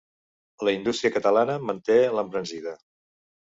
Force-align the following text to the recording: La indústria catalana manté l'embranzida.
La 0.67 0.73
indústria 0.77 1.11
catalana 1.17 1.59
manté 1.71 2.01
l'embranzida. 2.17 2.77